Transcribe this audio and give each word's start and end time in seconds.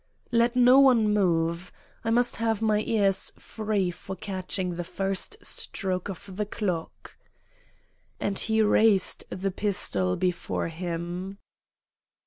"Let 0.31 0.55
no 0.55 0.79
one 0.79 1.13
move. 1.13 1.71
I 2.03 2.09
must 2.09 2.37
have 2.37 2.59
my 2.59 2.79
ears 2.79 3.31
free 3.37 3.91
for 3.91 4.15
catching 4.15 4.73
the 4.73 4.83
first 4.83 5.37
stroke 5.45 6.09
of 6.09 6.37
the 6.37 6.45
clock." 6.47 7.15
And 8.19 8.39
he 8.39 8.63
raised 8.63 9.25
the 9.29 9.51
pistol 9.51 10.15
before 10.15 10.69
him. 10.69 11.37